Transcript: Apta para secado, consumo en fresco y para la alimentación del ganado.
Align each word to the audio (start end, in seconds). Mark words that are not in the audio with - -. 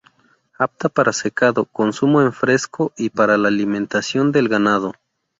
Apta 0.57 0.89
para 0.89 1.13
secado, 1.13 1.65
consumo 1.65 2.21
en 2.23 2.33
fresco 2.33 2.91
y 2.97 3.11
para 3.11 3.37
la 3.37 3.49
alimentación 3.49 4.31
del 4.31 4.49
ganado. 4.49 4.93